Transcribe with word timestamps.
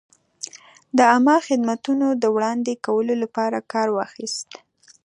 د 0.97 0.99
عامه 1.11 1.37
خدمتونو 1.47 2.07
د 2.21 2.23
وړاندې 2.35 2.73
کولو 2.85 3.13
لپاره 3.23 3.65
کار 3.73 3.87
واخیست. 3.97 4.49